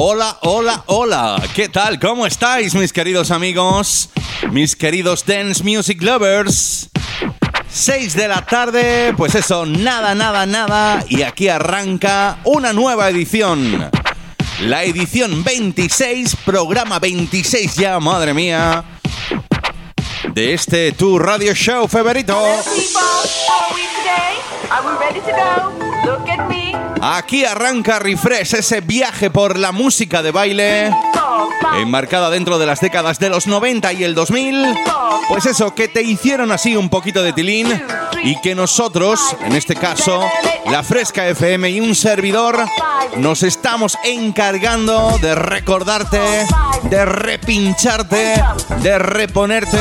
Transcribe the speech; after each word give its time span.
Hola, 0.00 0.38
hola, 0.42 0.84
hola. 0.86 1.42
¿Qué 1.56 1.68
tal? 1.68 1.98
¿Cómo 1.98 2.24
estáis, 2.24 2.72
mis 2.76 2.92
queridos 2.92 3.32
amigos? 3.32 4.10
Mis 4.52 4.76
queridos 4.76 5.26
dance 5.26 5.64
music 5.64 6.00
lovers. 6.02 6.88
6 7.68 8.14
de 8.14 8.28
la 8.28 8.46
tarde, 8.46 9.12
pues 9.16 9.34
eso, 9.34 9.66
nada, 9.66 10.14
nada, 10.14 10.46
nada. 10.46 11.04
Y 11.08 11.22
aquí 11.22 11.48
arranca 11.48 12.38
una 12.44 12.72
nueva 12.72 13.08
edición. 13.08 13.90
La 14.60 14.84
edición 14.84 15.42
26, 15.42 16.36
programa 16.44 17.00
26 17.00 17.74
ya, 17.74 17.98
madre 17.98 18.34
mía. 18.34 18.84
De 20.32 20.54
este 20.54 20.92
tu 20.92 21.18
radio 21.18 21.52
show 21.54 21.88
favorito. 21.88 22.38
Hello, 22.38 22.62
people. 22.62 23.00
Are 23.50 23.74
we 23.74 23.82
today? 23.98 24.38
Are 24.70 24.86
we 24.86 24.96
ready 25.04 25.20
to 25.22 25.32
go? 25.32 26.08
Look 26.08 26.28
at 26.28 26.48
me. 26.48 26.57
Aquí 27.00 27.44
arranca 27.44 27.98
Refresh, 27.98 28.54
ese 28.54 28.80
viaje 28.80 29.30
por 29.30 29.58
la 29.58 29.72
música 29.72 30.22
de 30.22 30.30
baile. 30.30 30.90
Enmarcada 31.76 32.30
dentro 32.30 32.58
de 32.58 32.66
las 32.66 32.80
décadas 32.80 33.18
de 33.18 33.28
los 33.28 33.46
90 33.46 33.92
y 33.92 34.04
el 34.04 34.14
2000, 34.14 34.64
pues 35.28 35.46
eso, 35.46 35.74
que 35.74 35.88
te 35.88 36.02
hicieron 36.02 36.50
así 36.50 36.76
un 36.76 36.88
poquito 36.88 37.22
de 37.22 37.32
tilín 37.32 37.68
y 38.22 38.40
que 38.40 38.54
nosotros, 38.54 39.20
en 39.44 39.54
este 39.54 39.76
caso, 39.76 40.20
la 40.70 40.82
Fresca 40.82 41.28
FM 41.28 41.70
y 41.70 41.80
un 41.80 41.94
servidor, 41.94 42.64
nos 43.16 43.42
estamos 43.42 43.96
encargando 44.04 45.18
de 45.18 45.34
recordarte, 45.34 46.20
de 46.84 47.04
repincharte, 47.04 48.42
de 48.82 48.98
reponerte 48.98 49.78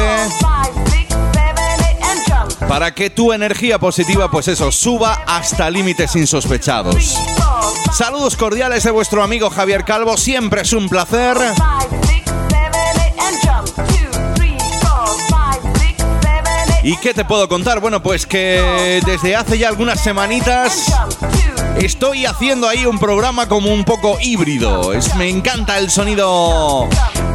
para 2.68 2.94
que 2.94 3.10
tu 3.10 3.34
energía 3.34 3.80
positiva, 3.80 4.30
pues 4.32 4.48
eso, 4.48 4.72
suba 4.72 5.24
hasta 5.28 5.70
límites 5.70 6.16
insospechados. 6.16 7.18
Saludos 7.94 8.36
cordiales 8.36 8.84
de 8.84 8.92
vuestro 8.92 9.24
amigo 9.24 9.50
Javier 9.50 9.84
Calvo, 9.84 10.18
siempre 10.18 10.62
es 10.62 10.74
un 10.74 10.90
placer. 10.90 11.38
¿Y 16.84 16.96
qué 16.98 17.14
te 17.14 17.26
puedo 17.26 17.50
contar? 17.50 17.82
Bueno, 17.82 18.02
pues 18.02 18.26
que 18.26 19.02
desde 19.06 19.36
hace 19.36 19.58
ya 19.58 19.68
algunas 19.68 20.02
semanitas 20.02 20.86
estoy 21.82 22.26
haciendo 22.26 22.68
ahí 22.68 22.86
un 22.86 22.98
programa 22.98 23.50
como 23.50 23.74
un 23.74 23.84
poco 23.84 24.18
híbrido. 24.22 24.94
Es, 24.94 25.14
me 25.16 25.30
encanta 25.30 25.80
el 25.80 25.90
sonido 25.90 26.88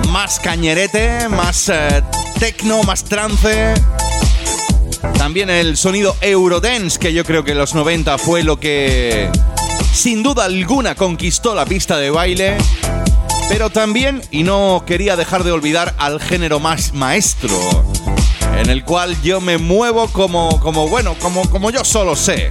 más 0.08 0.40
cañerete, 0.40 1.28
más 1.28 1.68
eh, 1.68 2.02
tecno, 2.38 2.82
más 2.82 3.04
trance. 3.04 3.74
También 5.18 5.50
el 5.50 5.76
sonido 5.76 6.16
Eurodance, 6.20 6.98
que 6.98 7.12
yo 7.12 7.24
creo 7.24 7.44
que 7.44 7.52
en 7.52 7.58
los 7.58 7.74
90 7.74 8.18
fue 8.18 8.42
lo 8.42 8.58
que 8.58 9.30
sin 9.92 10.22
duda 10.22 10.44
alguna 10.44 10.94
conquistó 10.94 11.54
la 11.54 11.64
pista 11.64 11.98
de 11.98 12.10
baile. 12.10 12.56
Pero 13.48 13.70
también, 13.70 14.22
y 14.30 14.44
no 14.44 14.84
quería 14.86 15.16
dejar 15.16 15.44
de 15.44 15.52
olvidar 15.52 15.94
al 15.98 16.20
género 16.20 16.58
más 16.58 16.94
maestro, 16.94 17.84
en 18.56 18.70
el 18.70 18.82
cual 18.84 19.20
yo 19.22 19.40
me 19.40 19.58
muevo 19.58 20.08
como, 20.08 20.58
como 20.60 20.88
bueno, 20.88 21.16
como, 21.20 21.48
como 21.50 21.70
yo 21.70 21.84
solo 21.84 22.16
sé, 22.16 22.50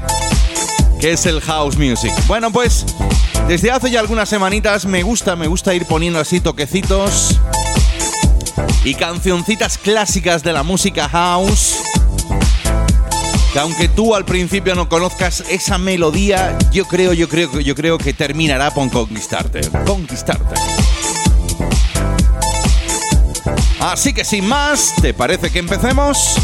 que 1.00 1.13
es 1.13 1.25
el 1.25 1.41
house 1.41 1.78
music. 1.78 2.12
Bueno, 2.28 2.51
pues 2.51 2.85
desde 3.47 3.72
hace 3.72 3.89
ya 3.89 4.00
algunas 4.00 4.29
semanitas 4.29 4.85
me 4.85 5.01
gusta, 5.01 5.35
me 5.35 5.47
gusta 5.47 5.73
ir 5.73 5.85
poniendo 5.85 6.19
así 6.19 6.39
toquecitos 6.39 7.39
y 8.83 8.94
cancioncitas 8.94 9.78
clásicas 9.78 10.44
de 10.44 10.53
la 10.53 10.63
música 10.63 11.09
house. 11.09 11.78
Que 13.53 13.59
aunque 13.59 13.89
tú 13.89 14.16
al 14.16 14.23
principio 14.23 14.75
no 14.75 14.88
conozcas 14.88 15.44
esa 15.50 15.78
melodía, 15.78 16.57
yo 16.72 16.85
creo, 16.85 17.12
yo 17.12 17.28
creo, 17.28 17.59
yo 17.59 17.75
creo 17.75 17.97
que 17.97 18.13
terminará 18.13 18.73
por 18.73 18.89
conquistarte. 18.89 19.62
Conquistarte. 19.85 20.56
Así 23.81 24.13
que 24.13 24.23
sin 24.23 24.47
más, 24.47 24.94
¿te 25.01 25.13
parece 25.13 25.50
que 25.50 25.59
empecemos? 25.59 26.38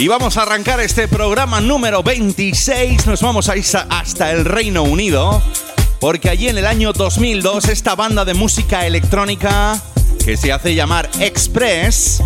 Y 0.00 0.08
vamos 0.08 0.38
a 0.38 0.42
arrancar 0.44 0.80
este 0.80 1.08
programa 1.08 1.60
número 1.60 2.02
26. 2.02 3.06
Nos 3.06 3.20
vamos 3.20 3.50
a 3.50 3.56
ir 3.58 3.66
hasta 3.90 4.32
el 4.32 4.46
Reino 4.46 4.82
Unido. 4.82 5.42
Porque 6.00 6.30
allí 6.30 6.48
en 6.48 6.56
el 6.56 6.64
año 6.64 6.94
2002 6.94 7.68
esta 7.68 7.96
banda 7.96 8.24
de 8.24 8.32
música 8.32 8.86
electrónica 8.86 9.78
que 10.24 10.38
se 10.38 10.52
hace 10.52 10.74
llamar 10.74 11.10
Express 11.20 12.22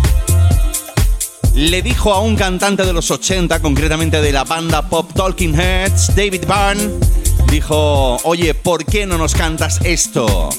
le 1.53 1.81
dijo 1.81 2.13
a 2.13 2.21
un 2.21 2.37
cantante 2.37 2.85
de 2.85 2.93
los 2.93 3.11
80, 3.11 3.61
concretamente 3.61 4.21
de 4.21 4.31
la 4.31 4.45
banda 4.45 4.87
Pop 4.87 5.11
Talking 5.13 5.59
Heads, 5.59 6.15
David 6.15 6.45
Byrne, 6.47 6.93
dijo, 7.51 8.15
oye, 8.23 8.53
¿por 8.53 8.85
qué 8.85 9.05
no 9.05 9.17
nos 9.17 9.35
cantas 9.35 9.81
esto? 9.83 10.49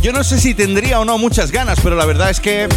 Yo 0.00 0.12
no 0.12 0.22
sé 0.22 0.40
si 0.40 0.54
tendría 0.54 1.00
o 1.00 1.04
no 1.04 1.18
muchas 1.18 1.50
ganas, 1.50 1.80
pero 1.82 1.96
la 1.96 2.04
verdad 2.04 2.30
es 2.30 2.38
que 2.38 2.68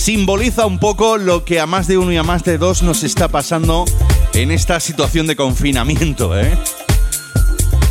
simboliza 0.00 0.64
un 0.64 0.78
poco 0.78 1.18
lo 1.18 1.44
que 1.44 1.60
a 1.60 1.66
más 1.66 1.86
de 1.86 1.98
uno 1.98 2.10
y 2.10 2.16
a 2.16 2.22
más 2.22 2.42
de 2.42 2.56
dos 2.56 2.82
nos 2.82 3.02
está 3.02 3.28
pasando 3.28 3.84
en 4.32 4.50
esta 4.50 4.80
situación 4.80 5.26
de 5.26 5.36
confinamiento, 5.36 6.38
¿eh? 6.40 6.56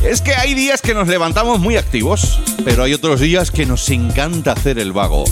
Es 0.03 0.19
que 0.21 0.33
hay 0.33 0.56
días 0.56 0.81
que 0.81 0.95
nos 0.95 1.07
levantamos 1.07 1.59
muy 1.59 1.77
activos, 1.77 2.39
pero 2.65 2.83
hay 2.83 2.95
otros 2.95 3.19
días 3.19 3.51
que 3.51 3.67
nos 3.67 3.88
encanta 3.89 4.53
hacer 4.53 4.79
el 4.79 4.91
vago. 4.91 5.23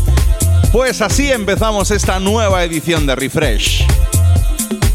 Pues 0.72 1.02
así 1.02 1.32
empezamos 1.32 1.90
esta 1.90 2.20
nueva 2.20 2.64
edición 2.64 3.08
de 3.08 3.16
Refresh. 3.16 3.84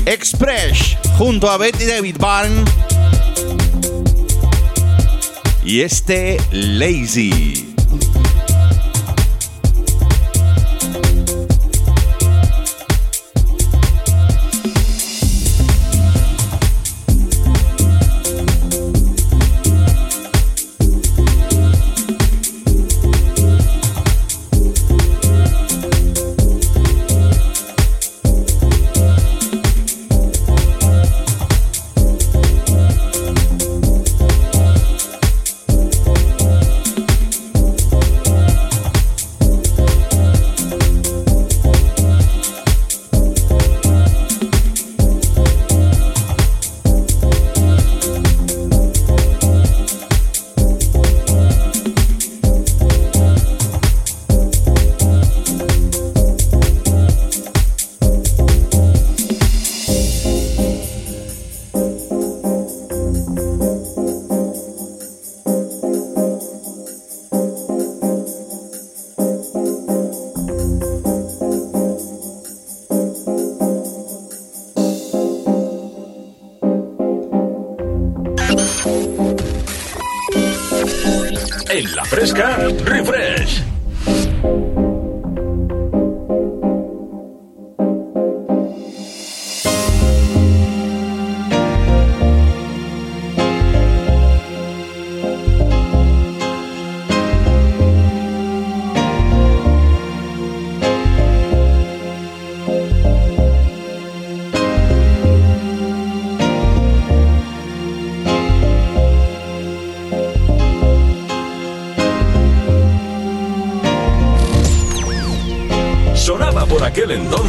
Express 0.06 0.96
junto 1.19 1.50
a 1.50 1.56
Betty 1.56 1.85
David 1.87 2.17
Byrne 2.19 2.64
y 5.64 5.81
este 5.81 6.40
Lazy. 6.52 7.72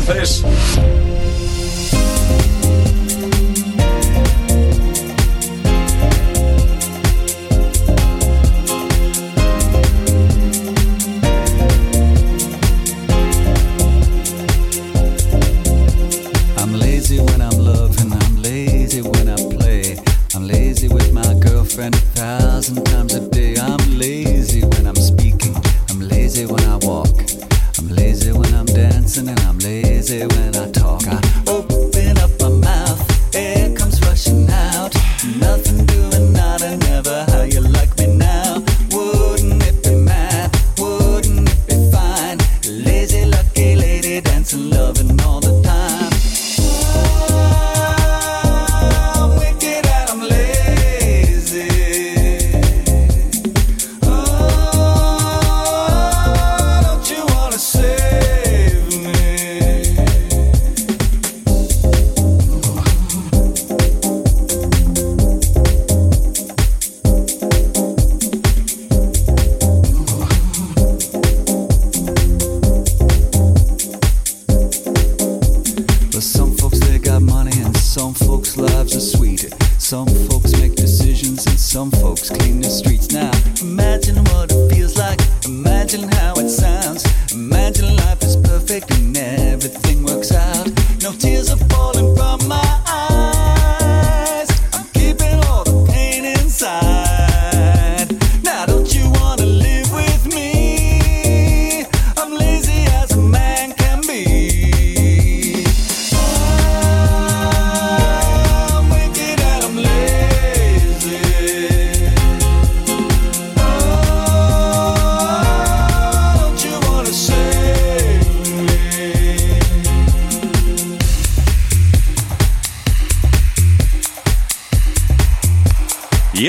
Entonces. 0.03 0.82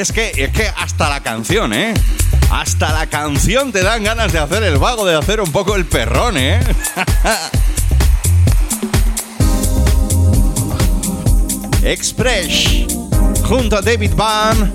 Es 0.04 0.12
que, 0.12 0.32
es 0.36 0.50
que 0.50 0.68
hasta 0.76 1.08
la 1.08 1.22
canción, 1.22 1.72
¿eh? 1.72 1.94
Hasta 2.50 2.92
la 2.92 3.06
canción 3.06 3.72
te 3.72 3.82
dan 3.82 4.04
ganas 4.04 4.34
de 4.34 4.38
hacer 4.38 4.62
el 4.62 4.76
vago, 4.76 5.06
de 5.06 5.16
hacer 5.16 5.40
un 5.40 5.50
poco 5.50 5.76
el 5.76 5.86
perrón, 5.86 6.36
¿eh? 6.36 6.60
Express, 11.82 12.84
junto 13.48 13.78
a 13.78 13.80
David 13.80 14.12
Byrne 14.12 14.70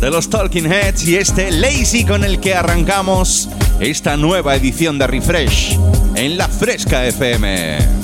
de 0.00 0.10
los 0.10 0.30
Talking 0.30 0.72
Heads 0.72 1.06
y 1.06 1.16
este 1.16 1.50
Lazy 1.50 2.06
con 2.06 2.24
el 2.24 2.40
que 2.40 2.54
arrancamos 2.54 3.50
esta 3.80 4.16
nueva 4.16 4.56
edición 4.56 4.98
de 4.98 5.08
Refresh 5.08 5.78
en 6.14 6.38
la 6.38 6.48
Fresca 6.48 7.04
FM. 7.04 7.97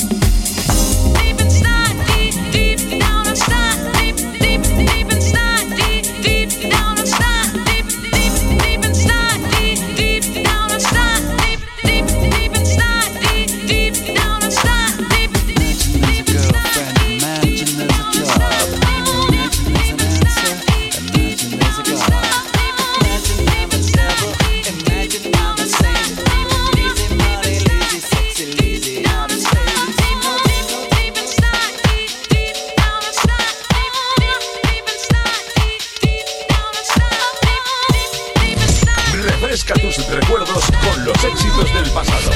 Conectados 39.54 40.64
con 40.82 41.04
los 41.04 41.22
éxitos 41.22 41.72
del 41.72 41.88
pasado. 41.92 42.32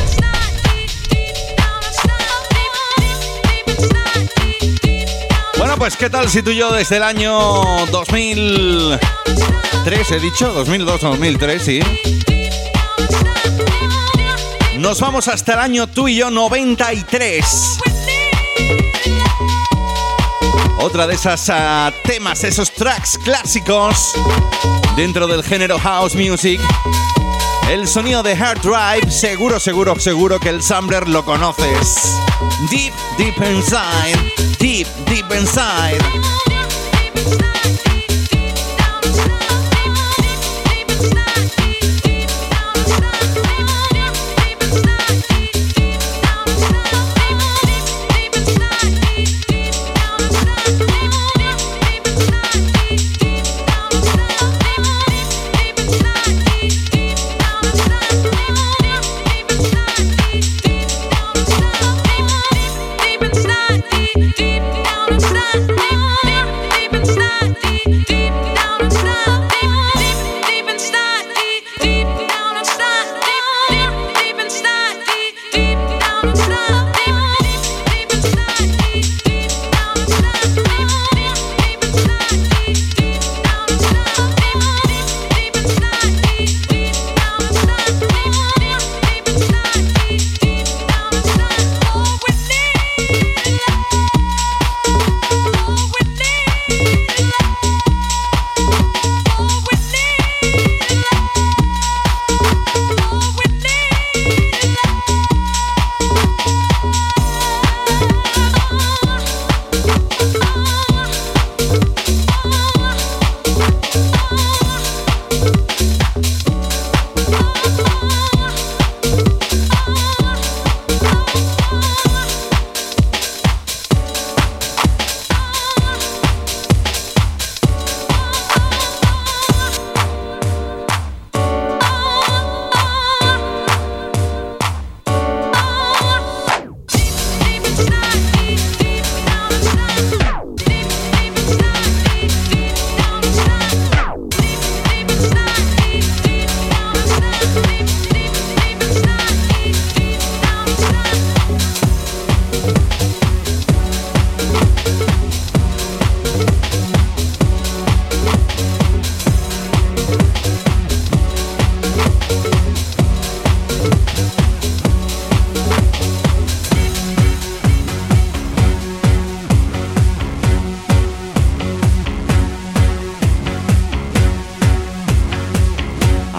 Bueno, 5.58 5.76
pues 5.78 5.96
¿qué 5.96 6.08
tal 6.08 6.28
si 6.28 6.44
tú 6.44 6.50
y 6.50 6.58
yo 6.58 6.70
desde 6.70 6.98
el 6.98 7.02
año 7.02 7.34
2003, 7.86 10.10
he 10.12 10.20
dicho? 10.20 10.52
2002 10.52 11.00
2003, 11.00 11.60
sí. 11.60 11.80
Nos 14.76 15.00
vamos 15.00 15.26
hasta 15.26 15.54
el 15.54 15.58
año 15.58 15.88
tú 15.88 16.06
y 16.06 16.18
yo 16.18 16.30
93. 16.30 17.78
Otra 20.80 21.06
de 21.06 21.14
esas 21.14 21.50
ah, 21.50 21.92
temas, 22.04 22.44
esos 22.44 22.70
tracks 22.72 23.18
clásicos 23.18 24.12
dentro 24.96 25.26
del 25.26 25.42
género 25.42 25.78
house 25.78 26.14
music. 26.14 26.60
El 27.68 27.86
sonido 27.88 28.22
de 28.22 28.32
Hard 28.32 28.60
Drive, 28.62 29.10
seguro, 29.10 29.58
seguro, 29.60 29.98
seguro 29.98 30.38
que 30.38 30.48
el 30.48 30.62
sampler 30.62 31.08
lo 31.08 31.24
conoces. 31.24 32.16
Deep, 32.70 32.94
deep 33.18 33.36
inside, 33.42 34.16
deep, 34.58 34.86
deep 35.06 35.26
inside. 35.32 35.98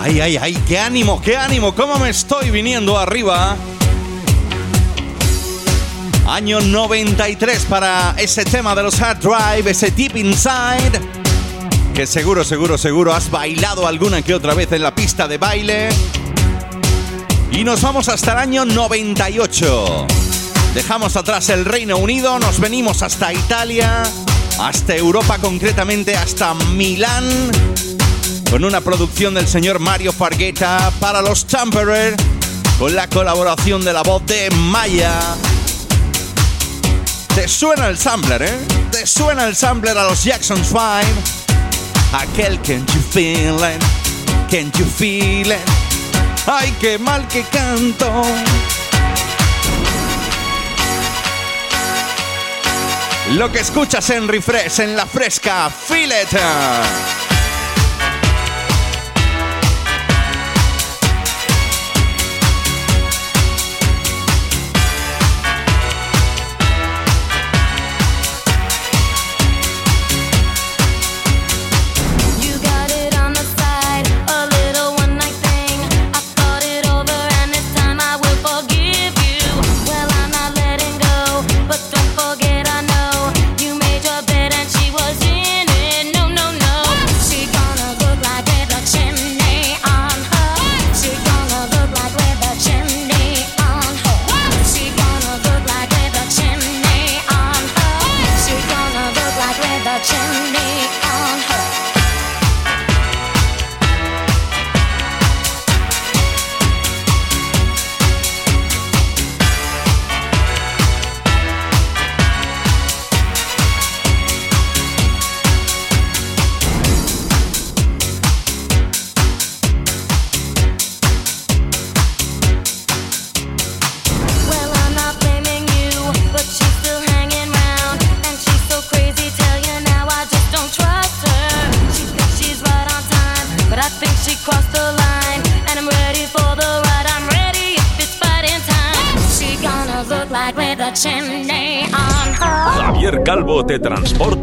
Ay, 0.02 0.22
ay, 0.22 0.38
ay, 0.38 0.54
qué 0.66 0.80
ánimo, 0.80 1.22
qué 1.22 1.36
ánimo, 1.36 1.76
cómo 1.76 2.00
me 2.00 2.10
estoy 2.10 2.52
viniendo 2.52 2.98
arriba. 2.98 3.58
Año 6.26 6.62
93 6.62 7.66
para 7.66 8.16
ese 8.18 8.46
tema 8.46 8.74
de 8.76 8.84
los 8.84 9.02
Hard 9.02 9.20
Drive, 9.20 9.70
ese 9.70 9.92
Deep 9.92 10.16
Inside. 10.16 11.02
Que 11.94 12.08
seguro, 12.08 12.46
seguro, 12.46 12.78
seguro 12.78 13.14
has 13.14 13.30
bailado 13.30 13.86
alguna 13.86 14.22
que 14.22 14.34
otra 14.34 14.54
vez 14.54 14.72
en 14.72 14.84
la 14.84 14.96
pista 14.96 15.28
de 15.28 15.38
baile. 15.38 15.90
Y 17.52 17.66
nos 17.66 17.82
vamos 17.82 18.08
hasta 18.08 18.32
el 18.32 18.38
año 18.38 18.64
98. 18.64 20.08
Dejamos 20.76 21.18
atrás 21.18 21.50
el 21.50 21.66
Reino 21.66 21.98
Unido, 21.98 22.40
nos 22.40 22.62
venimos 22.62 23.04
hasta 23.04 23.34
Italia, 23.34 24.04
hasta 24.60 24.96
Europa, 24.96 25.40
concretamente 25.40 26.16
hasta 26.16 26.54
Milán, 26.54 27.52
con 28.50 28.64
una 28.66 28.82
producción 28.82 29.36
del 29.36 29.48
señor 29.48 29.80
Mario 29.80 30.12
Fargueta 30.12 30.92
para 31.00 31.22
los 31.22 31.46
Tamperer, 31.46 32.16
con 32.80 32.96
la 32.96 33.08
colaboración 33.08 33.84
de 33.86 33.94
la 33.94 34.02
voz 34.02 34.26
de 34.26 34.50
Maya. 34.52 35.14
¿Te 37.36 37.48
suena 37.48 37.88
el 37.88 37.98
sampler, 37.98 38.42
eh? 38.42 38.60
¿Te 38.92 39.06
suena 39.06 39.46
el 39.46 39.56
sampler 39.56 39.98
a 39.98 40.04
los 40.06 40.24
Jackson 40.24 40.64
5? 40.64 40.80
Aquel 42.14 42.60
Can't 42.62 42.92
You 42.92 43.02
Feel 43.12 43.56
It? 43.56 43.84
Can't 44.50 44.76
You 44.78 44.86
Feel 44.86 45.52
It? 45.52 45.60
¡Ay, 46.48 46.74
qué 46.82 46.98
mal 46.98 47.28
que 47.28 47.44
canto! 47.44 48.24
Lo 53.34 53.52
que 53.52 53.60
escuchas 53.60 54.10
en 54.10 54.28
Refresh, 54.28 54.80
en 54.80 54.98
la 54.98 55.06
fresca, 55.06 55.70
Feel 55.70 56.12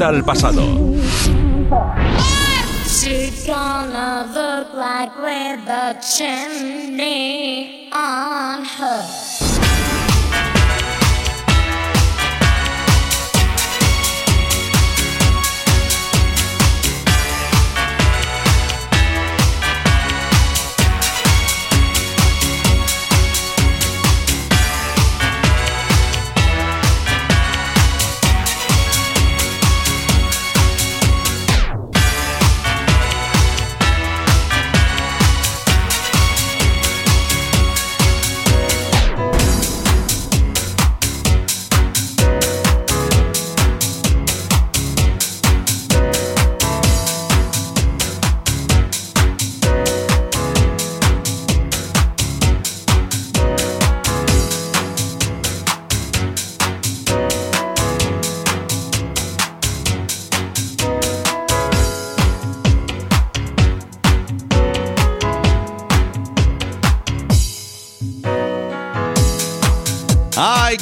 transporta 0.06 0.08
al 0.08 0.24
pasado. 0.24 0.62
Gonna 3.46 4.26
look 4.34 4.74
like 4.74 5.14
with 5.16 5.64
chimney 6.02 6.55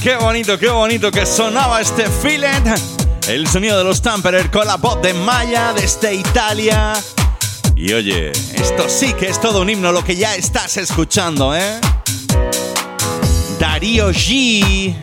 qué 0.04 0.16
bonito, 0.16 0.58
qué 0.58 0.68
bonito 0.68 1.10
que 1.10 1.24
sonaba 1.24 1.80
este 1.80 2.04
fillet. 2.06 2.62
El 3.26 3.48
sonido 3.48 3.78
de 3.78 3.84
los 3.84 4.02
Tamperer 4.02 4.50
con 4.50 4.66
la 4.66 4.76
voz 4.76 5.00
de 5.00 5.14
Maya 5.14 5.72
desde 5.72 6.14
Italia. 6.14 6.92
Y 7.74 7.90
oye, 7.94 8.30
esto 8.30 8.86
sí 8.88 9.14
que 9.14 9.28
es 9.28 9.40
todo 9.40 9.62
un 9.62 9.70
himno 9.70 9.92
lo 9.92 10.04
que 10.04 10.14
ya 10.14 10.34
estás 10.34 10.76
escuchando, 10.76 11.56
¿eh? 11.56 11.80
Darío 13.58 14.10
G. 14.10 14.94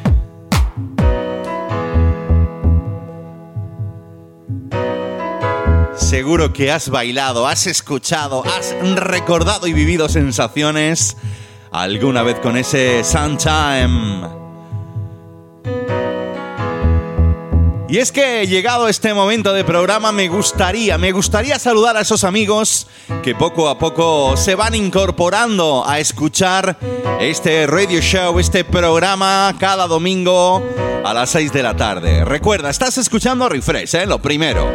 Seguro 5.95 6.53
que 6.53 6.71
has 6.71 6.89
bailado, 6.89 7.47
has 7.47 7.65
escuchado, 7.65 8.43
has 8.45 8.75
recordado 8.95 9.65
y 9.65 9.73
vivido 9.73 10.07
sensaciones 10.09 11.17
alguna 11.71 12.21
vez 12.21 12.39
con 12.39 12.55
ese 12.55 13.03
Suntime. 13.03 14.40
Y 17.91 17.97
es 17.97 18.13
que 18.13 18.47
llegado 18.47 18.87
este 18.87 19.13
momento 19.13 19.51
de 19.51 19.65
programa 19.65 20.13
me 20.13 20.29
gustaría, 20.29 20.97
me 20.97 21.11
gustaría 21.11 21.59
saludar 21.59 21.97
a 21.97 22.01
esos 22.01 22.23
amigos 22.23 22.87
que 23.21 23.35
poco 23.35 23.67
a 23.67 23.77
poco 23.77 24.37
se 24.37 24.55
van 24.55 24.75
incorporando 24.75 25.83
a 25.85 25.99
escuchar 25.99 26.77
este 27.19 27.67
radio 27.67 27.99
show, 27.99 28.39
este 28.39 28.63
programa 28.63 29.53
cada 29.59 29.87
domingo 29.87 30.63
a 31.03 31.13
las 31.13 31.31
6 31.31 31.51
de 31.51 31.63
la 31.63 31.75
tarde. 31.75 32.23
Recuerda, 32.23 32.69
estás 32.69 32.97
escuchando 32.97 33.49
Refresh, 33.49 33.95
¿eh? 33.95 34.05
lo 34.05 34.21
primero, 34.21 34.71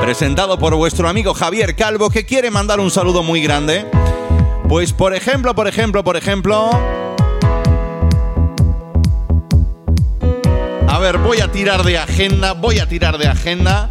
presentado 0.00 0.56
por 0.56 0.76
vuestro 0.76 1.08
amigo 1.08 1.34
Javier 1.34 1.74
Calvo 1.74 2.08
que 2.08 2.24
quiere 2.24 2.52
mandar 2.52 2.78
un 2.78 2.92
saludo 2.92 3.24
muy 3.24 3.42
grande. 3.42 3.84
Pues 4.68 4.92
por 4.92 5.12
ejemplo, 5.12 5.56
por 5.56 5.66
ejemplo, 5.66 6.04
por 6.04 6.16
ejemplo... 6.16 6.99
ver, 11.00 11.16
voy 11.16 11.40
a 11.40 11.50
tirar 11.50 11.82
de 11.82 11.96
agenda, 11.96 12.52
voy 12.52 12.78
a 12.78 12.86
tirar 12.86 13.16
de 13.16 13.26
agenda. 13.26 13.88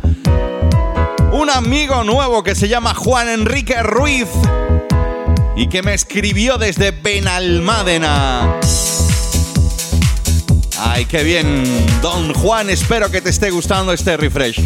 Un 1.32 1.50
amigo 1.50 2.04
nuevo 2.04 2.44
que 2.44 2.54
se 2.54 2.68
llama 2.68 2.94
Juan 2.94 3.28
Enrique 3.28 3.82
Ruiz 3.82 4.28
y 5.56 5.68
que 5.68 5.82
me 5.82 5.96
escribió 5.96 6.60
desde 6.60 6.92
Benalmádena. 6.92 8.60
Ay, 10.78 11.06
qué 11.06 11.24
bien, 11.24 11.64
don 12.02 12.32
Juan, 12.36 12.70
espero 12.70 13.10
que 13.10 13.22
te 13.22 13.32
esté 13.32 13.50
gustando 13.50 13.92
este 13.92 14.16
refresh. 14.16 14.62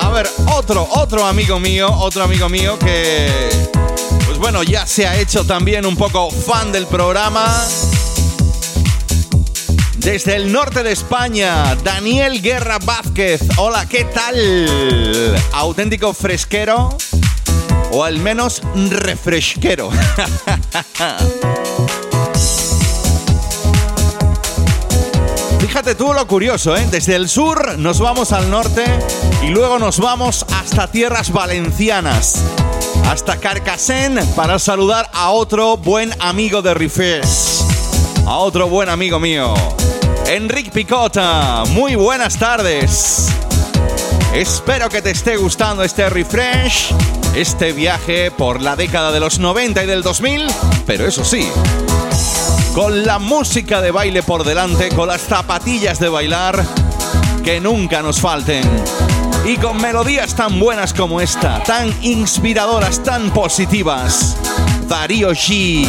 A 0.00 0.08
ver, 0.08 0.26
otro, 0.54 0.88
otro 0.90 1.26
amigo 1.26 1.60
mío, 1.60 1.92
otro 1.92 2.24
amigo 2.24 2.48
mío 2.48 2.78
que, 2.78 3.28
pues 4.24 4.38
bueno, 4.38 4.62
ya 4.62 4.86
se 4.86 5.06
ha 5.06 5.20
hecho 5.20 5.44
también 5.44 5.84
un 5.84 5.96
poco 5.96 6.30
fan 6.30 6.72
del 6.72 6.86
programa. 6.86 7.66
Desde 10.04 10.36
el 10.36 10.52
norte 10.52 10.82
de 10.82 10.92
España, 10.92 11.74
Daniel 11.82 12.42
Guerra 12.42 12.78
Vázquez. 12.78 13.40
Hola, 13.56 13.88
¿qué 13.88 14.04
tal? 14.04 15.34
¿Auténtico 15.54 16.12
fresquero? 16.12 16.94
O 17.90 18.04
al 18.04 18.18
menos 18.18 18.60
refresquero. 18.90 19.88
Fíjate 25.58 25.94
tú 25.94 26.12
lo 26.12 26.26
curioso, 26.26 26.76
¿eh? 26.76 26.86
Desde 26.90 27.16
el 27.16 27.30
sur 27.30 27.78
nos 27.78 27.98
vamos 27.98 28.32
al 28.32 28.50
norte 28.50 28.84
y 29.42 29.48
luego 29.48 29.78
nos 29.78 29.98
vamos 30.00 30.44
hasta 30.54 30.86
tierras 30.90 31.32
valencianas, 31.32 32.44
hasta 33.06 33.38
Carcassén 33.38 34.20
para 34.36 34.58
saludar 34.58 35.08
a 35.14 35.30
otro 35.30 35.78
buen 35.78 36.12
amigo 36.20 36.60
de 36.60 36.74
Refresh, 36.74 37.62
a 38.26 38.36
otro 38.36 38.68
buen 38.68 38.90
amigo 38.90 39.18
mío, 39.18 39.54
Enric 40.26 40.70
Picota. 40.70 41.64
Muy 41.70 41.94
buenas 41.96 42.38
tardes. 42.38 43.28
Espero 44.32 44.88
que 44.88 45.02
te 45.02 45.10
esté 45.10 45.36
gustando 45.36 45.82
este 45.82 46.08
refresh, 46.08 46.92
este 47.36 47.72
viaje 47.72 48.30
por 48.30 48.60
la 48.60 48.74
década 48.74 49.12
de 49.12 49.20
los 49.20 49.38
90 49.38 49.84
y 49.84 49.86
del 49.86 50.02
2000, 50.02 50.46
pero 50.86 51.06
eso 51.06 51.24
sí, 51.24 51.48
con 52.74 53.04
la 53.06 53.18
música 53.18 53.80
de 53.80 53.90
baile 53.90 54.22
por 54.22 54.44
delante, 54.44 54.88
con 54.88 55.08
las 55.08 55.20
zapatillas 55.20 56.00
de 56.00 56.08
bailar 56.08 56.64
que 57.44 57.60
nunca 57.60 58.02
nos 58.02 58.20
falten. 58.20 58.64
Y 59.44 59.58
con 59.58 59.76
melodías 59.76 60.34
tan 60.34 60.58
buenas 60.58 60.94
como 60.94 61.20
esta, 61.20 61.62
tan 61.62 61.94
inspiradoras, 62.02 63.02
tan 63.02 63.30
positivas. 63.30 64.36
Darío 64.88 65.30
G. 65.30 65.86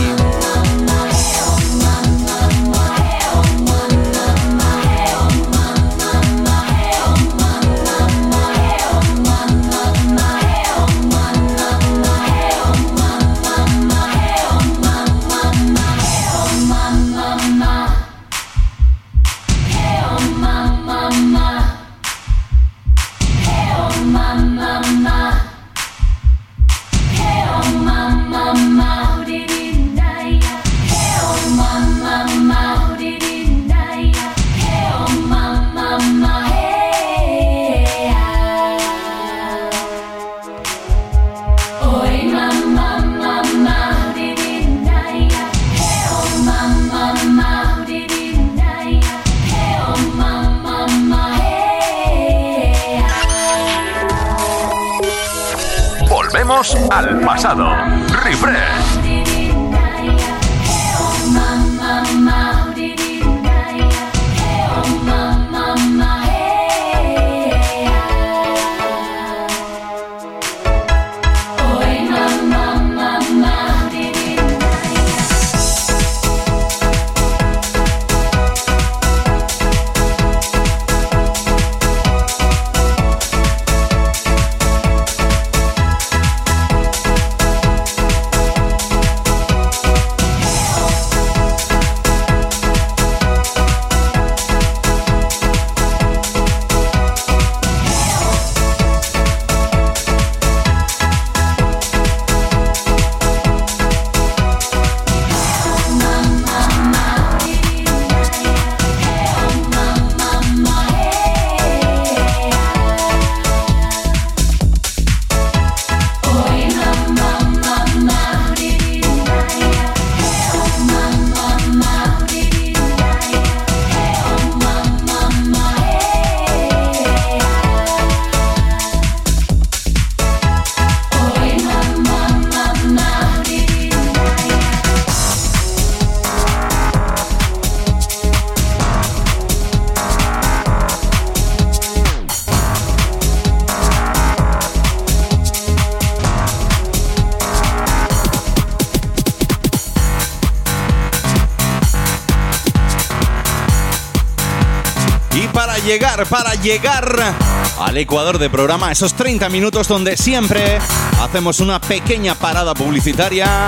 para 156.24 156.56
llegar 156.56 157.36
al 157.78 157.98
Ecuador 157.98 158.38
de 158.40 158.50
programa, 158.50 158.90
esos 158.90 159.14
30 159.16 159.50
minutos 159.50 159.90
donde 159.90 160.16
siempre 160.16 160.80
hacemos 161.20 161.60
una 161.60 161.82
pequeña 161.82 162.36
parada 162.36 162.74
publicitaria. 162.74 163.68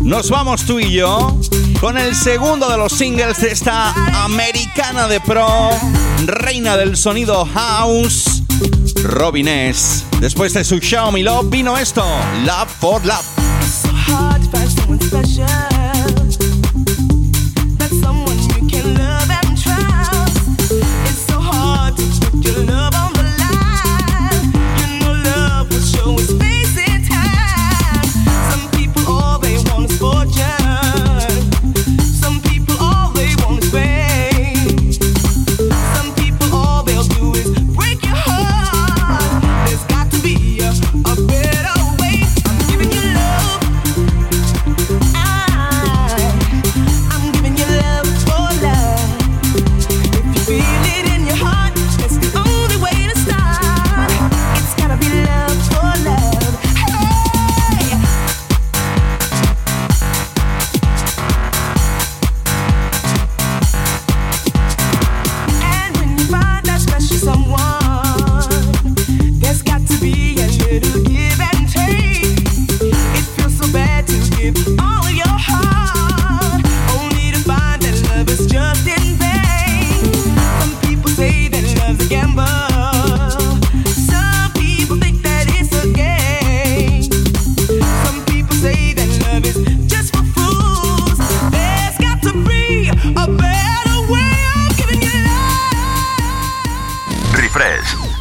Nos 0.00 0.28
vamos 0.28 0.66
tú 0.66 0.80
y 0.80 0.92
yo 0.92 1.34
con 1.80 1.96
el 1.96 2.14
segundo 2.14 2.68
de 2.68 2.76
los 2.76 2.92
singles 2.92 3.40
de 3.40 3.52
esta 3.52 3.94
americana 4.22 5.08
de 5.08 5.18
pro, 5.20 5.70
reina 6.26 6.76
del 6.76 6.98
sonido 6.98 7.48
house, 7.54 8.42
Robin 9.02 9.48
S. 9.48 10.04
Después 10.20 10.52
de 10.52 10.62
su 10.62 10.78
Xiaomi 10.78 11.22
Love 11.22 11.48
vino 11.48 11.78
esto, 11.78 12.04
Love 12.44 12.68
for 12.78 13.02
Love. 13.06 13.24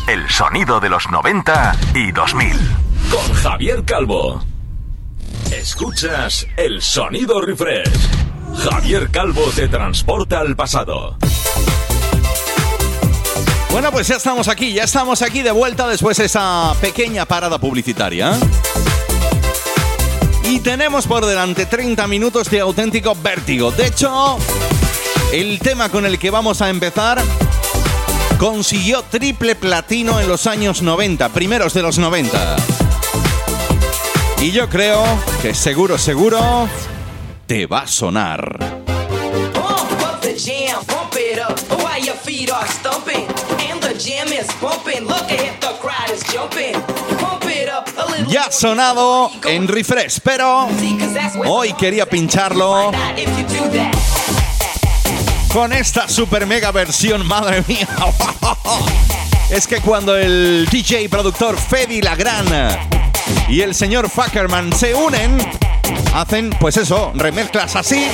El 0.09 0.27
sonido 0.27 0.79
de 0.79 0.89
los 0.89 1.07
90 1.11 1.77
y 1.93 2.11
2000. 2.11 2.57
Con 3.11 3.33
Javier 3.35 3.85
Calvo. 3.85 4.43
Escuchas 5.51 6.47
el 6.57 6.81
sonido 6.81 7.39
refresh. 7.41 8.09
Javier 8.57 9.11
Calvo 9.11 9.43
te 9.55 9.67
transporta 9.67 10.39
al 10.39 10.55
pasado. 10.55 11.15
Bueno, 13.69 13.91
pues 13.91 14.07
ya 14.07 14.15
estamos 14.15 14.47
aquí, 14.47 14.73
ya 14.73 14.85
estamos 14.85 15.21
aquí 15.21 15.43
de 15.43 15.51
vuelta 15.51 15.87
después 15.87 16.17
de 16.17 16.25
esa 16.25 16.73
pequeña 16.81 17.25
parada 17.25 17.59
publicitaria. 17.59 18.33
Y 20.43 20.59
tenemos 20.61 21.05
por 21.05 21.23
delante 21.23 21.67
30 21.67 22.07
minutos 22.07 22.49
de 22.49 22.61
auténtico 22.61 23.15
vértigo. 23.21 23.69
De 23.69 23.85
hecho, 23.85 24.39
el 25.31 25.59
tema 25.59 25.89
con 25.89 26.07
el 26.07 26.17
que 26.17 26.31
vamos 26.31 26.63
a 26.63 26.69
empezar 26.69 27.21
consiguió 28.39 29.03
triple 29.03 29.53
platino 29.53 30.19
en 30.21 30.29
los 30.29 30.47
años 30.47 30.81
90, 30.81 31.29
primeros 31.29 31.73
de 31.73 31.81
los 31.81 31.99
90. 31.99 32.55
Y 34.41 34.51
yo 34.51 34.69
creo 34.69 35.03
que 35.41 35.53
seguro, 35.53 35.97
seguro, 35.97 36.69
te 37.45 37.65
va 37.65 37.81
a 37.81 37.87
sonar. 37.87 38.57
Ya 48.27 48.43
ha 48.43 48.51
sonado 48.51 49.31
en 49.43 49.67
refresh, 49.67 50.19
pero 50.23 50.69
hoy 51.45 51.73
quería 51.73 52.05
pincharlo 52.05 52.91
con 55.53 55.73
esta 55.73 56.07
super 56.07 56.45
mega 56.45 56.71
versión, 56.71 57.25
madre 57.27 57.63
mía. 57.67 57.87
Es 59.49 59.65
que 59.65 59.81
cuando 59.81 60.15
el 60.15 60.67
DJ 60.69 61.09
productor 61.09 61.57
Fedi 61.57 62.01
Lagran 62.01 62.45
y 63.47 63.61
el 63.61 63.73
señor 63.73 64.07
Fuckerman 64.07 64.71
se 64.73 64.93
unen, 64.93 65.37
hacen, 66.13 66.51
pues 66.59 66.77
eso, 66.77 67.11
remezclas 67.15 67.75
así. 67.75 68.07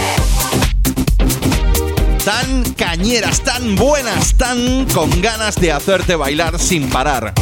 Tan 2.24 2.64
cañeras, 2.74 3.42
tan 3.42 3.76
buenas, 3.76 4.36
tan 4.36 4.86
con 4.86 5.22
ganas 5.22 5.56
de 5.56 5.74
hacerte 5.74 6.16
bailar 6.16 6.58
sin 6.58 6.90
parar. 6.90 7.34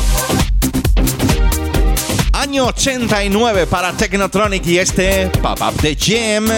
Año 2.32 2.66
89 2.66 3.68
para 3.68 3.94
Technotronic 3.94 4.66
y 4.66 4.80
este 4.80 5.28
Pop 5.28 5.62
Up 5.62 5.80
the 5.82 5.96
Jam. 5.96 6.50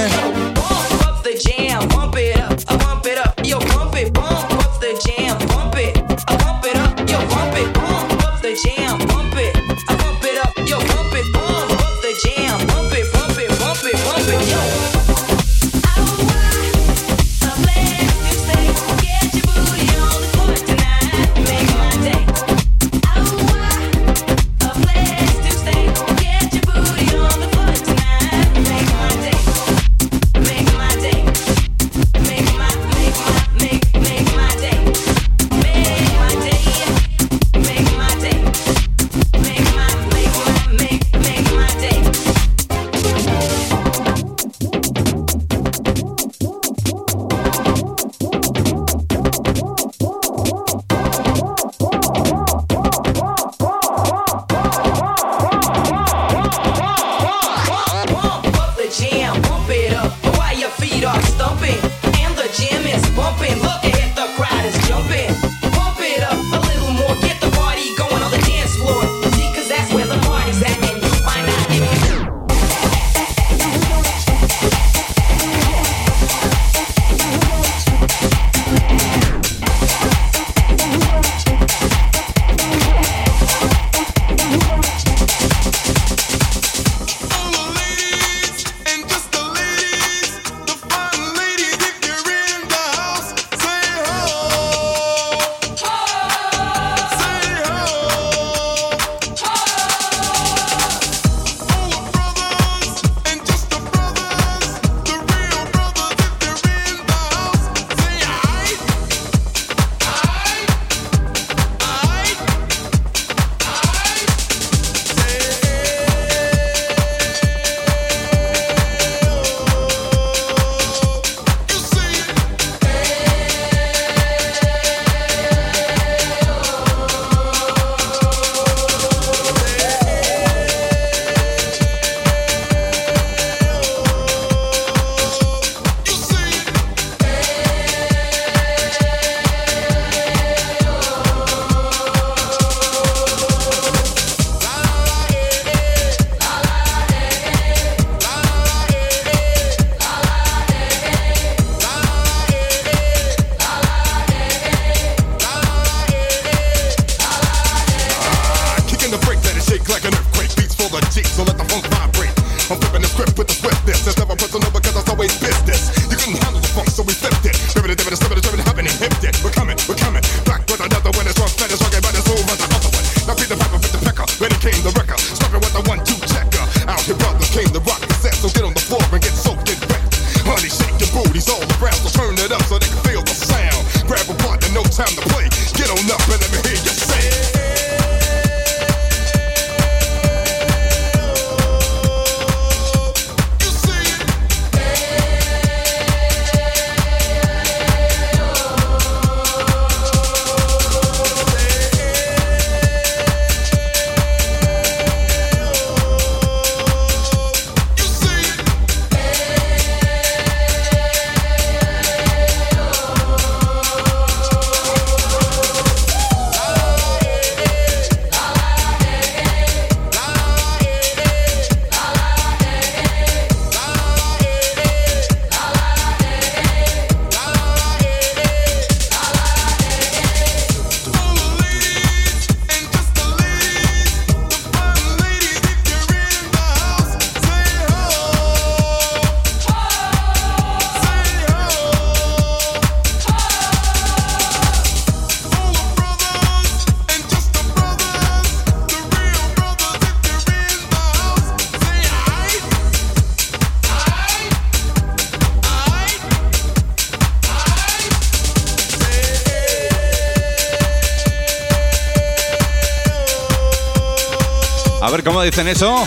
Dicen 265.56 265.68
eso. 265.70 265.96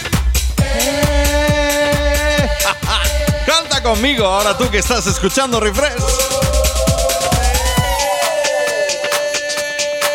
Canta 3.46 3.82
conmigo 3.82 4.26
ahora 4.26 4.54
tú 4.58 4.70
que 4.70 4.76
estás 4.78 5.06
escuchando 5.06 5.58
Refresh. 5.58 6.02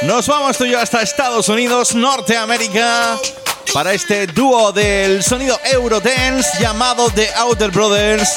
Nos 0.03 0.27
vamos 0.27 0.55
tú 0.57 0.65
y 0.65 0.71
yo 0.71 0.79
hasta 0.79 1.01
Estados 1.01 1.49
Unidos, 1.49 1.95
Norteamérica, 1.95 3.17
para 3.73 3.93
este 3.93 4.27
dúo 4.27 4.71
del 4.71 5.23
sonido 5.23 5.59
Eurodance 5.63 6.59
llamado 6.59 7.09
The 7.09 7.33
Outer 7.33 7.71
Brothers. 7.71 8.29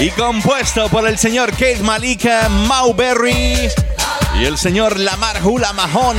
Y 0.00 0.10
compuesto 0.10 0.88
por 0.88 1.06
el 1.06 1.16
señor 1.16 1.52
Kate 1.52 1.80
Malika, 1.82 2.48
Mau 2.48 2.92
Berry 2.92 3.70
y 4.40 4.46
el 4.46 4.56
señor 4.56 4.98
Lamar 4.98 5.44
Hula 5.44 5.74
Mahon. 5.74 6.16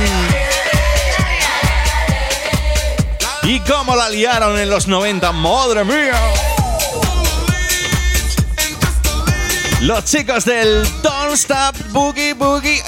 Y 3.42 3.58
cómo 3.60 3.96
la 3.96 4.08
liaron 4.08 4.58
en 4.60 4.70
los 4.70 4.86
90, 4.86 5.32
madre 5.32 5.84
mía. 5.84 6.14
Los 9.80 10.04
chicos 10.04 10.44
del 10.44 10.86
Don't 11.02 11.32
Stop 11.34 11.76
Boogie 11.90 12.34
Boogie. 12.34 12.80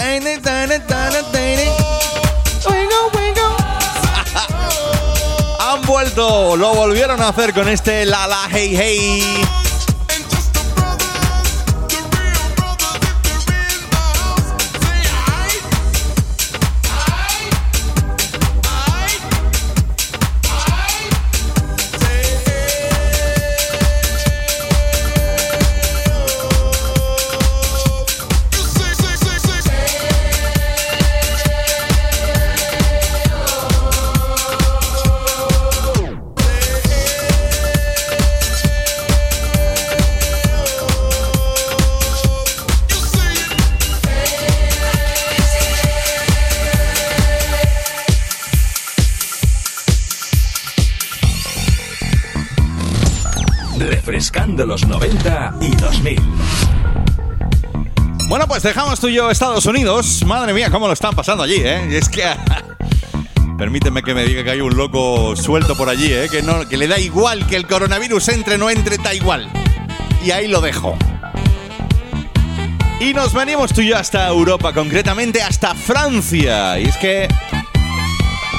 Han 5.59 5.83
vuelto, 5.83 6.57
lo 6.57 6.75
volvieron 6.75 7.21
a 7.21 7.29
hacer 7.29 7.53
con 7.53 7.69
este 7.69 8.07
La 8.07 8.29
La 8.29 8.49
Hey 8.51 8.77
Hey. 8.77 9.64
Refrescando 53.79 54.65
los 54.65 54.87
90 54.87 55.55
y 55.61 55.75
2000. 55.77 56.21
Bueno, 58.29 58.47
pues 58.47 58.63
dejamos 58.63 59.01
tú 59.01 59.09
y 59.09 59.15
yo 59.15 59.31
Estados 59.31 59.67
Unidos. 59.67 60.23
Madre 60.25 60.53
mía, 60.53 60.71
cómo 60.71 60.87
lo 60.87 60.93
están 60.93 61.15
pasando 61.15 61.43
allí, 61.43 61.57
¿eh? 61.57 61.97
Es 61.97 62.09
que... 62.09 62.25
Permíteme 63.59 64.03
que 64.03 64.15
me 64.15 64.25
diga 64.25 64.43
que 64.43 64.51
hay 64.51 64.61
un 64.61 64.77
loco 64.77 65.37
suelto 65.37 65.77
por 65.77 65.89
allí, 65.89 66.13
¿eh? 66.13 66.29
Que, 66.31 66.43
no, 66.43 66.69
que 66.69 66.77
le 66.77 66.89
da 66.89 66.99
igual 66.99 67.47
que 67.47 67.57
el 67.57 67.67
coronavirus 67.67 68.29
entre, 68.31 68.59
no 68.59 68.71
entre, 68.71 68.99
da 68.99 69.15
igual. 69.15 69.49
Y 70.25 70.31
ahí 70.31 70.49
lo 70.49 70.61
dejo. 70.61 70.97
Y 73.01 73.13
nos 73.13 73.33
venimos 73.33 73.73
tú 73.73 73.81
y 73.81 73.89
yo 73.89 73.97
hasta 73.97 74.27
Europa, 74.29 74.73
concretamente 74.73 75.43
hasta 75.43 75.75
Francia. 75.75 76.79
Y 76.79 76.85
es 76.85 76.97
que 76.97 77.29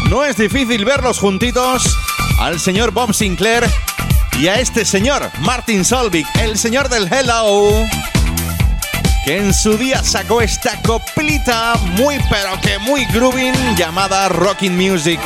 no 0.10 0.24
es 0.24 0.38
difícil 0.38 0.86
verlos 0.86 1.20
juntitos 1.20 1.98
al 2.40 2.60
señor 2.60 2.92
Bob 2.92 3.14
Sinclair 3.14 3.66
y 4.40 4.48
a 4.48 4.56
este 4.60 4.86
señor, 4.86 5.30
Martin 5.40 5.86
Solvik, 5.86 6.28
el 6.42 6.58
señor 6.58 6.90
del 6.90 7.12
Hello, 7.12 7.86
que 9.24 9.38
en 9.38 9.54
su 9.54 9.78
día 9.78 10.04
sacó 10.04 10.42
esta 10.42 10.82
coplita 10.82 11.76
muy 11.98 12.20
pero 12.30 12.60
que 12.62 12.78
muy 12.80 13.06
grooving 13.06 13.76
llamada 13.76 14.30
Rocking 14.30 14.76
Music. 14.76 15.20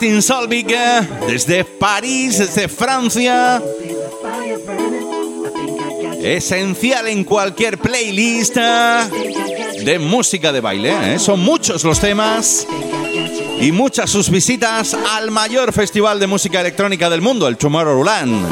Martin 0.00 0.22
Solvig 0.22 0.70
eh, 0.70 1.06
desde 1.28 1.62
París, 1.62 2.38
desde 2.38 2.68
Francia. 2.68 3.62
Esencial 6.22 7.06
en 7.08 7.22
cualquier 7.22 7.76
playlist 7.76 8.56
eh, 8.56 9.80
de 9.84 9.98
música 9.98 10.52
de 10.52 10.62
baile. 10.62 10.94
eh. 11.16 11.18
Son 11.18 11.40
muchos 11.40 11.84
los 11.84 12.00
temas 12.00 12.66
y 13.60 13.72
muchas 13.72 14.08
sus 14.08 14.30
visitas 14.30 14.94
al 14.94 15.30
mayor 15.30 15.70
festival 15.70 16.18
de 16.18 16.26
música 16.26 16.62
electrónica 16.62 17.10
del 17.10 17.20
mundo, 17.20 17.46
el 17.46 17.58
Tomorrowland. 17.58 18.48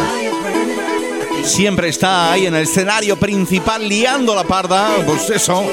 Siempre 1.46 1.88
está 1.88 2.30
ahí 2.30 2.44
en 2.44 2.57
el 2.57 2.64
escenario 2.64 3.18
principal 3.18 3.88
liando 3.88 4.34
la 4.34 4.44
parda, 4.44 4.90
pues 5.07 5.30
eso, 5.30 5.64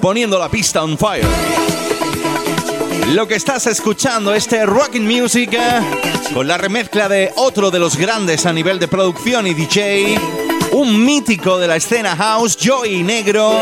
poniendo 0.00 0.38
la 0.38 0.48
pista 0.48 0.82
on 0.82 0.96
fire. 0.96 1.26
Lo 3.12 3.28
que 3.28 3.34
estás 3.34 3.66
escuchando, 3.66 4.34
este 4.34 4.66
Rockin' 4.66 5.06
Music, 5.06 5.52
eh, 5.52 5.80
con 6.32 6.48
la 6.48 6.58
remezcla 6.58 7.08
de 7.08 7.32
otro 7.36 7.70
de 7.70 7.78
los 7.78 7.96
grandes 7.96 8.46
a 8.46 8.52
nivel 8.52 8.78
de 8.78 8.88
producción 8.88 9.46
y 9.46 9.54
DJ, 9.54 10.18
un 10.72 11.04
mítico 11.04 11.58
de 11.58 11.68
la 11.68 11.76
escena 11.76 12.16
house, 12.16 12.58
Joey 12.60 13.02
Negro. 13.02 13.52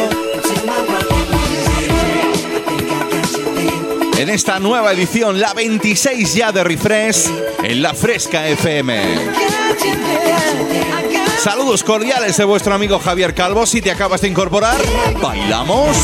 En 4.16 4.30
esta 4.30 4.58
nueva 4.60 4.92
edición, 4.92 5.40
la 5.40 5.52
26 5.52 6.34
ya 6.34 6.52
de 6.52 6.62
Refresh, 6.62 7.28
en 7.64 7.82
la 7.82 7.92
Fresca 7.92 8.46
FM. 8.46 9.02
Saludos 11.42 11.82
cordiales 11.82 12.36
de 12.36 12.44
vuestro 12.44 12.72
amigo 12.72 13.00
Javier 13.00 13.34
Calvo. 13.34 13.66
Si 13.66 13.82
te 13.82 13.90
acabas 13.90 14.20
de 14.20 14.28
incorporar, 14.28 14.80
bailamos. 15.20 15.96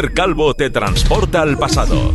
Javier 0.00 0.14
Calvo 0.14 0.54
te 0.54 0.70
transporta 0.70 1.42
al 1.42 1.58
pasado. 1.58 2.14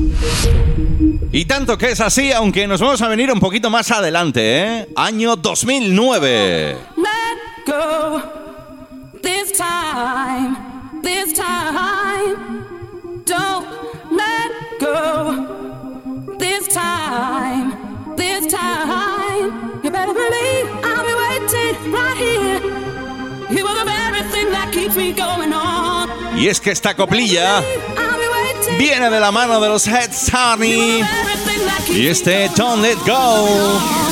Y 1.32 1.46
tanto 1.46 1.78
que 1.78 1.92
es 1.92 2.00
así, 2.00 2.32
aunque 2.32 2.66
nos 2.66 2.82
vamos 2.82 3.00
a 3.04 3.08
venir 3.08 3.32
un 3.32 3.40
poquito 3.40 3.70
más 3.70 3.92
adelante, 3.92 4.64
¿eh? 4.64 4.90
Año 4.96 5.36
2009. 5.36 6.78
Let 6.98 7.68
go 7.68 8.24
this 9.22 9.52
time, 9.52 10.58
this 11.04 11.32
time. 11.34 12.64
Don't 13.24 13.68
let 14.10 14.52
go 14.80 16.38
this 16.40 16.68
time, 16.68 17.76
this 18.18 18.48
time. 18.48 19.52
You 19.84 19.92
better 19.92 20.14
believe 20.14 20.66
I'll 20.84 21.06
be 21.06 21.14
waiting 21.14 21.92
right 21.92 22.18
here. 22.18 22.62
You 23.52 23.68
are 23.68 23.76
the 23.76 23.86
very 23.86 24.24
thing 24.32 24.50
that 24.50 24.72
keeps 24.74 24.96
me 24.96 25.14
going 25.14 25.54
on. 25.54 25.65
Y 26.38 26.48
es 26.48 26.60
que 26.60 26.72
esta 26.72 26.96
coplilla 26.96 27.64
viene 28.78 29.10
de 29.10 29.20
la 29.20 29.32
mano 29.32 29.60
de 29.62 29.70
los 29.70 29.88
Heads 29.88 30.32
keeps 30.32 31.10
Y 31.90 32.08
este 32.08 32.50
Don't 32.56 32.82
Let 32.82 32.98
Go. 33.06 34.05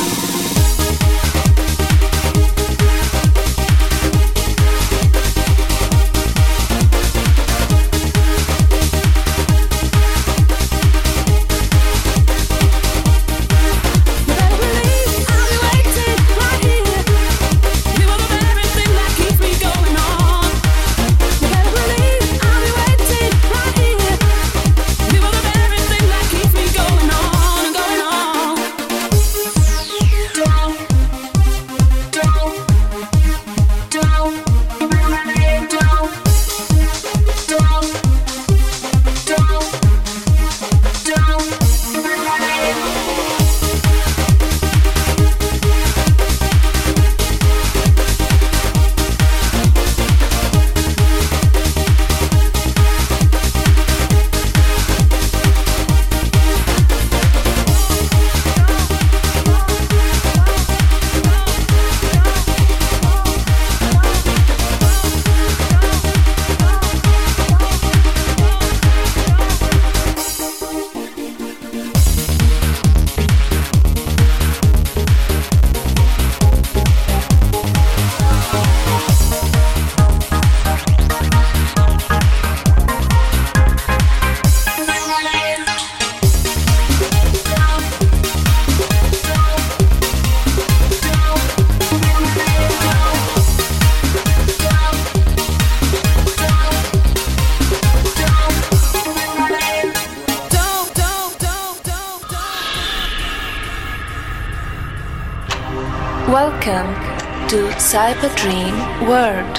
type 108.04 108.24
a 108.24 108.36
dream 108.36 108.76
word. 109.08 109.54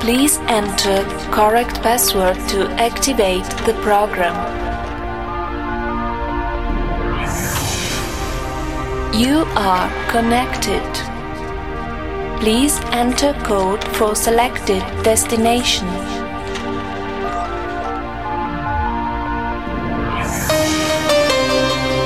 Please 0.00 0.38
enter 0.58 0.98
correct 1.36 1.82
password 1.82 2.36
to 2.50 2.68
activate 2.88 3.48
the 3.66 3.74
program. 3.86 4.36
You 9.22 9.38
are 9.70 9.88
connected. 10.12 10.86
Please 12.38 12.78
enter 12.92 13.32
code 13.42 13.82
for 13.96 14.14
selected 14.14 14.84
destination. 15.02 15.88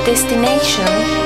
Destination 0.09 1.24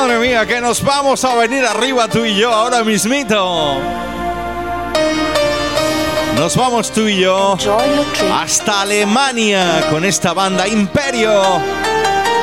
madre 0.00 0.18
mía, 0.18 0.46
que 0.46 0.60
nos 0.62 0.82
vamos 0.82 1.24
a 1.24 1.34
venir 1.34 1.62
arriba 1.64 2.08
tú 2.08 2.24
y 2.24 2.34
yo 2.34 2.50
ahora 2.50 2.82
mismito. 2.82 3.78
Nos 6.36 6.56
vamos 6.56 6.90
tú 6.90 7.06
y 7.06 7.20
yo 7.20 7.58
hasta 8.32 8.80
Alemania 8.80 9.84
con 9.90 10.06
esta 10.06 10.32
banda 10.32 10.66
Imperio 10.66 11.42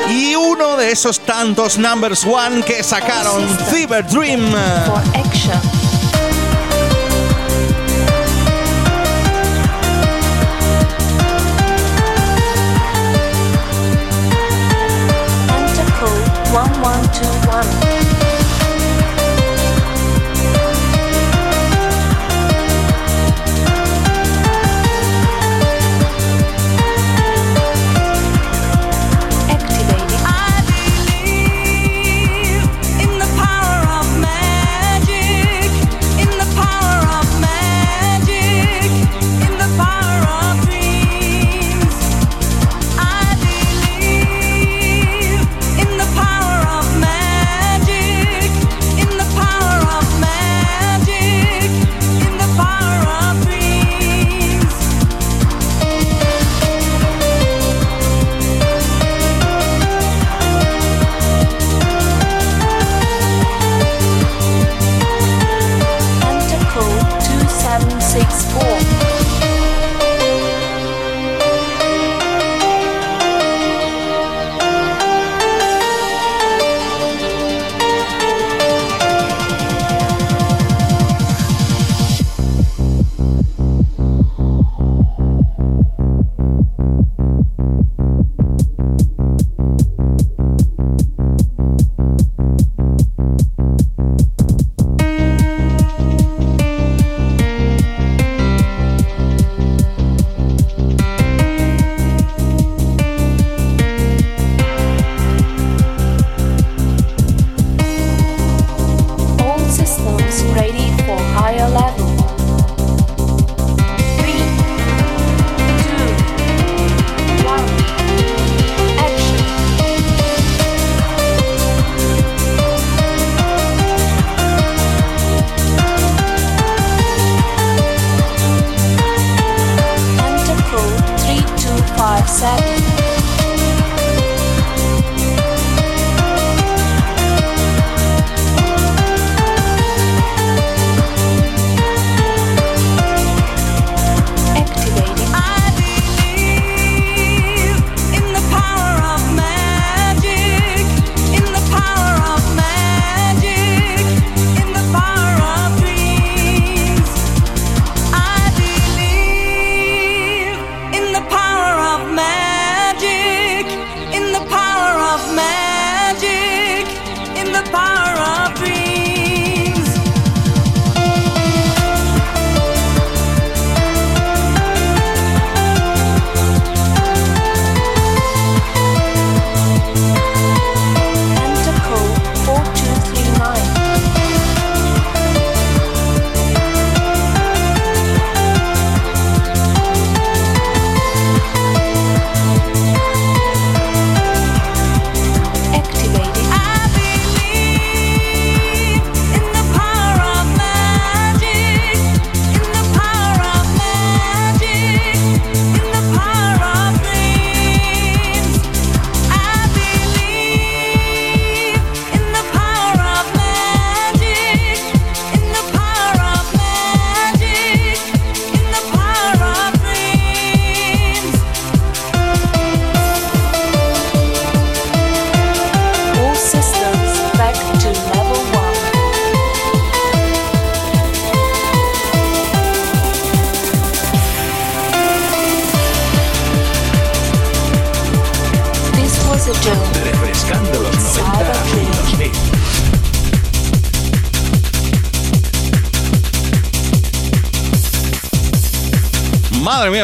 y 0.08 0.36
uno 0.36 0.76
de 0.76 0.92
esos 0.92 1.18
tantos 1.20 1.78
numbers 1.78 2.24
one 2.24 2.62
que 2.62 2.84
sacaron 2.84 3.48
Fever 3.70 4.06
Dream. 4.06 4.54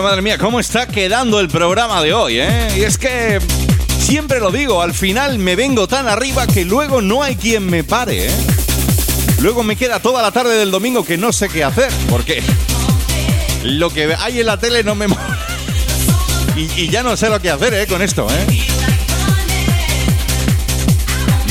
madre 0.00 0.22
mía, 0.22 0.38
cómo 0.38 0.60
está 0.60 0.86
quedando 0.86 1.40
el 1.40 1.48
programa 1.48 2.02
de 2.02 2.12
hoy, 2.12 2.40
¿eh? 2.40 2.68
Y 2.76 2.82
es 2.82 2.98
que 2.98 3.38
siempre 3.98 4.40
lo 4.40 4.50
digo, 4.50 4.82
al 4.82 4.94
final 4.94 5.38
me 5.38 5.56
vengo 5.56 5.86
tan 5.86 6.08
arriba 6.08 6.46
que 6.46 6.64
luego 6.64 7.00
no 7.00 7.22
hay 7.22 7.36
quien 7.36 7.66
me 7.66 7.84
pare, 7.84 8.26
¿eh? 8.26 8.30
Luego 9.40 9.62
me 9.62 9.76
queda 9.76 10.00
toda 10.00 10.22
la 10.22 10.32
tarde 10.32 10.56
del 10.56 10.70
domingo 10.70 11.04
que 11.04 11.16
no 11.16 11.32
sé 11.32 11.48
qué 11.48 11.64
hacer, 11.64 11.90
porque 12.08 12.42
lo 13.62 13.90
que 13.90 14.14
hay 14.18 14.40
en 14.40 14.46
la 14.46 14.58
tele 14.58 14.82
no 14.82 14.94
me. 14.94 15.06
Y, 16.56 16.82
y, 16.82 16.88
ya 16.88 17.02
no 17.02 17.16
sé 17.16 17.28
lo 17.28 17.42
que 17.42 17.50
hacer, 17.50 17.74
¿eh? 17.74 17.86
Con 17.88 18.00
esto, 18.00 18.28
¿eh? 18.30 18.46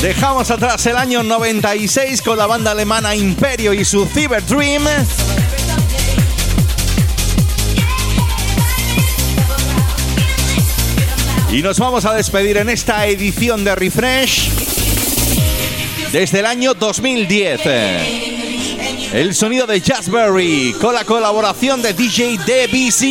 Dejamos 0.00 0.50
atrás 0.50 0.86
el 0.86 0.96
año 0.96 1.22
96 1.22 2.22
con 2.22 2.38
la 2.38 2.46
banda 2.46 2.70
alemana 2.70 3.14
Imperio 3.14 3.74
y 3.74 3.84
su 3.84 4.06
Cyber 4.06 4.44
Dream. 4.46 4.82
Y 11.54 11.62
nos 11.62 11.78
vamos 11.78 12.04
a 12.04 12.12
despedir 12.14 12.56
en 12.56 12.68
esta 12.68 13.06
edición 13.06 13.62
de 13.62 13.76
Refresh 13.76 14.50
desde 16.10 16.40
el 16.40 16.46
año 16.46 16.74
2010. 16.74 17.60
El 19.12 19.36
sonido 19.36 19.64
de 19.64 19.80
Jazzberry 19.80 20.74
con 20.80 20.92
la 20.96 21.04
colaboración 21.04 21.80
de 21.80 21.92
DJ 21.92 22.38
DBC. 22.38 23.02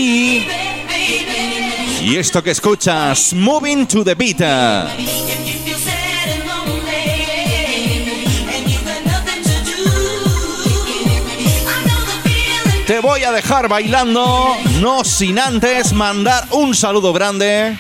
Y 2.02 2.18
esto 2.18 2.44
que 2.44 2.52
escuchas, 2.52 3.32
Moving 3.32 3.88
to 3.88 4.04
the 4.04 4.14
Beat. 4.14 4.40
Te 12.86 13.00
voy 13.00 13.24
a 13.24 13.32
dejar 13.32 13.70
bailando, 13.70 14.58
no 14.82 15.06
sin 15.06 15.40
antes 15.40 15.94
mandar 15.94 16.46
un 16.52 16.76
saludo 16.76 17.14
grande 17.14 17.78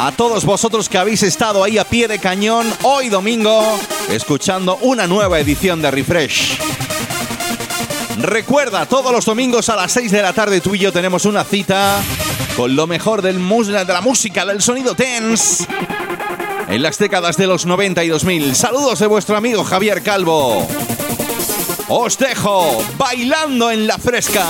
a 0.00 0.12
todos 0.12 0.44
vosotros 0.44 0.88
que 0.88 0.96
habéis 0.96 1.24
estado 1.24 1.64
ahí 1.64 1.76
a 1.76 1.84
pie 1.84 2.06
de 2.06 2.20
cañón 2.20 2.72
hoy 2.82 3.08
domingo 3.08 3.78
escuchando 4.08 4.78
una 4.82 5.08
nueva 5.08 5.40
edición 5.40 5.82
de 5.82 5.90
Refresh. 5.90 6.56
Recuerda, 8.18 8.86
todos 8.86 9.10
los 9.10 9.24
domingos 9.24 9.68
a 9.68 9.74
las 9.76 9.90
6 9.90 10.12
de 10.12 10.22
la 10.22 10.32
tarde 10.32 10.60
tú 10.60 10.76
y 10.76 10.78
yo 10.78 10.92
tenemos 10.92 11.24
una 11.24 11.42
cita 11.42 12.00
con 12.56 12.76
lo 12.76 12.86
mejor 12.86 13.22
del 13.22 13.38
de 13.38 13.84
la 13.84 14.00
música, 14.00 14.46
del 14.46 14.62
sonido 14.62 14.94
tense 14.94 15.66
en 16.68 16.80
las 16.80 16.96
décadas 16.98 17.36
de 17.36 17.48
los 17.48 17.66
90 17.66 18.04
y 18.04 18.08
2000. 18.08 18.54
Saludos 18.54 19.00
de 19.00 19.08
vuestro 19.08 19.36
amigo 19.36 19.64
Javier 19.64 20.02
Calvo. 20.04 20.64
Os 21.88 22.16
dejo 22.18 22.84
bailando 22.96 23.70
en 23.72 23.88
la 23.88 23.98
fresca. 23.98 24.46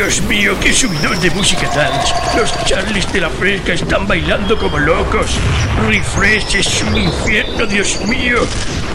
Dios 0.00 0.22
mío, 0.22 0.56
qué 0.62 0.72
subidón 0.72 1.20
de 1.20 1.30
música 1.32 1.68
dance. 1.76 2.14
Los 2.34 2.50
Charlies 2.64 3.12
de 3.12 3.20
la 3.20 3.28
Fresca 3.28 3.74
están 3.74 4.08
bailando 4.08 4.56
como 4.58 4.78
locos. 4.78 5.38
Refresh 5.86 6.56
es 6.56 6.82
un 6.84 6.96
infierno, 6.96 7.66
Dios 7.66 8.00
mío. 8.06 8.38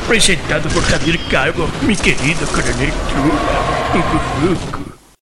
Presentado 0.07 0.67
por 0.69 0.81
Javier 0.81 1.19
Calvo, 1.29 1.69
mi 1.83 1.95
querido 1.95 2.47
coronel. 2.47 2.91
Cucurucu. 3.91 5.04